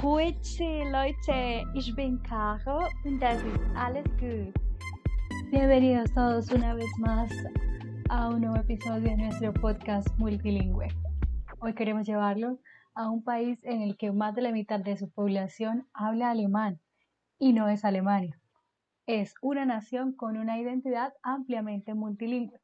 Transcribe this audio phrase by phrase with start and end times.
[0.00, 4.54] Grüezi Leute, ich bin Caro und das ist alles gut.
[5.50, 7.30] Bienvenidos todos una vez más
[8.08, 10.88] a un nuevo episodio de nuestro podcast multilingüe.
[11.58, 12.60] Hoy queremos llevarlo
[12.94, 16.80] a un país en el que más de la mitad de su población habla alemán
[17.38, 18.40] y no es Alemania.
[19.04, 22.58] Es una nación con una identidad ampliamente multilingüe.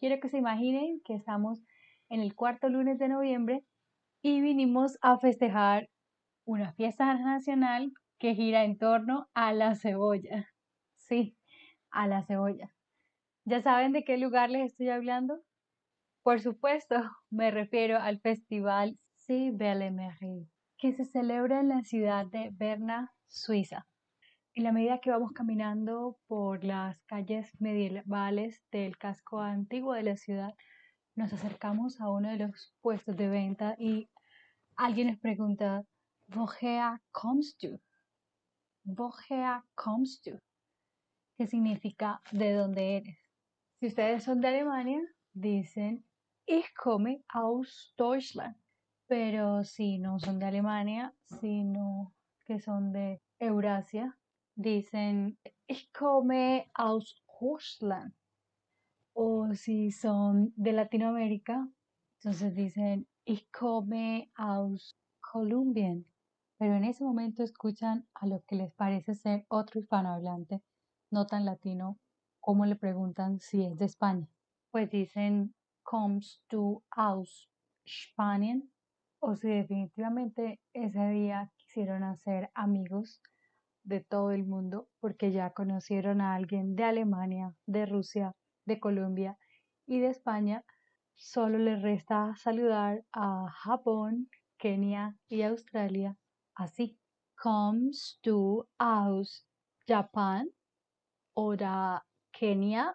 [0.00, 1.62] Quiero que se imaginen que estamos
[2.08, 3.64] en el cuarto lunes de noviembre
[4.22, 5.88] y vinimos a festejar
[6.44, 10.48] una fiesta nacional que gira en torno a la cebolla.
[10.96, 11.36] Sí,
[11.90, 12.74] a la cebolla.
[13.44, 15.42] ¿Ya saben de qué lugar les estoy hablando?
[16.22, 16.96] Por supuesto,
[17.30, 20.48] me refiero al Festival Cibelemerie,
[20.78, 23.86] que se celebra en la ciudad de Berna, Suiza.
[24.54, 30.16] En la medida que vamos caminando por las calles medievales del casco antiguo de la
[30.16, 30.54] ciudad,
[31.16, 34.08] nos acercamos a uno de los puestos de venta y
[34.76, 35.82] alguien nos pregunta,
[36.28, 37.78] Woher kommst du?
[38.84, 40.38] Woher kommst du?
[41.36, 43.18] ¿Qué significa de dónde eres?
[43.80, 45.00] Si ustedes son de Alemania,
[45.32, 46.04] dicen
[46.46, 48.56] Ich komme aus Deutschland.
[49.06, 52.14] Pero si no son de Alemania, sino
[52.46, 54.18] que son de Eurasia,
[54.54, 58.14] dicen Ich komme aus Russland.
[59.12, 61.68] O si son de Latinoamérica,
[62.18, 66.06] entonces dicen Ich komme aus Kolumbien.
[66.56, 70.62] Pero en ese momento escuchan a lo que les parece ser otro hispanohablante,
[71.10, 71.98] no tan latino,
[72.40, 74.28] como le preguntan si es de España.
[74.70, 77.48] Pues dicen Kommst du aus
[77.86, 78.70] Spanien?
[79.18, 83.20] O si definitivamente ese día quisieron hacer amigos
[83.82, 88.32] de todo el mundo porque ya conocieron a alguien de Alemania, de Rusia,
[88.64, 89.38] de Colombia
[89.86, 90.64] y de España,
[91.16, 96.16] solo les resta saludar a Japón, Kenia y Australia
[96.54, 96.98] así.
[97.36, 99.44] Kommst du aus
[99.86, 100.48] Japan
[101.34, 102.02] oder
[102.32, 102.94] Kenia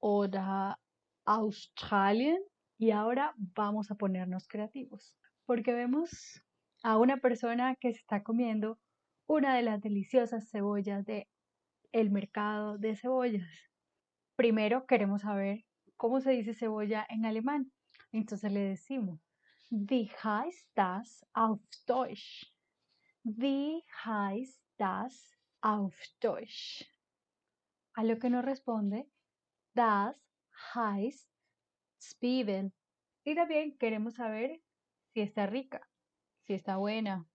[0.00, 0.76] oder
[1.24, 2.42] Australien?
[2.78, 6.42] Y ahora vamos a ponernos creativos, porque vemos
[6.82, 8.78] a una persona que se está comiendo
[9.26, 11.28] una de las deliciosas cebollas de
[11.92, 13.48] el mercado de cebollas.
[14.36, 15.66] Primero queremos saber
[15.96, 17.70] cómo se dice cebolla en alemán.
[18.12, 19.20] Entonces le decimos,
[19.70, 22.49] wie heißt das auf Deutsch?
[23.22, 26.84] Wie heißt das auf Deutsch?
[27.94, 29.04] A lo que nos responde,
[29.74, 30.16] das
[30.74, 31.28] heißt
[31.98, 32.72] Zwiebel.
[33.24, 34.62] Y también queremos saber
[35.12, 35.86] si está rica,
[36.46, 37.28] si está buena.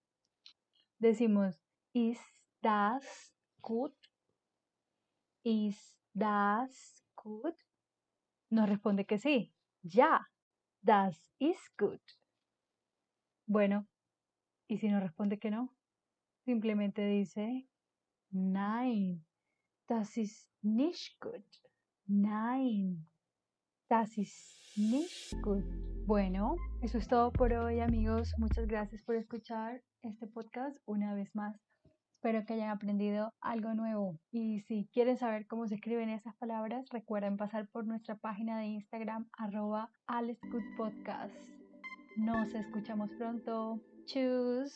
[0.97, 1.62] Decimos,
[1.94, 2.25] ¿ist
[2.62, 3.96] das gut?
[5.44, 7.56] ¿Ist das gut?
[8.50, 9.53] Nos responde que sí.
[9.84, 10.31] Ya,
[10.81, 12.02] das ist gut.
[13.46, 13.88] Bueno,
[14.68, 15.74] ¿y si nos responde que no?
[16.46, 17.68] Simplemente dice,
[18.31, 19.26] nein,
[19.88, 21.46] das ist nicht gut.
[22.08, 23.08] Nein,
[23.90, 25.66] das ist nicht gut.
[26.06, 28.34] Bueno, eso es todo por hoy amigos.
[28.38, 31.59] Muchas gracias por escuchar este podcast una vez más.
[32.12, 34.20] Espero que hayan aprendido algo nuevo.
[34.32, 38.66] Y si quieren saber cómo se escriben esas palabras, recuerden pasar por nuestra página de
[38.66, 39.92] Instagram arroba
[40.78, 41.36] Podcast.
[42.18, 43.80] Nos escuchamos pronto.
[44.08, 44.72] choose